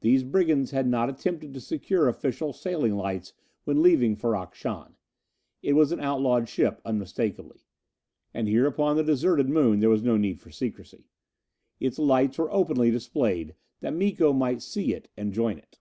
[0.00, 3.32] These brigands had not attempted to secure official sailing lights
[3.64, 4.94] when leaving Ferrok Shahn.
[5.60, 7.66] It was an outlawed ship, unmistakably.
[8.32, 11.08] And here upon the deserted Moon there was no need for secrecy.
[11.80, 15.80] Its lights were openly displayed, that Miko might see it and join it.